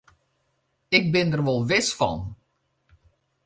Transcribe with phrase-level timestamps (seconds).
[0.97, 2.19] Ik bin der wol wis fan.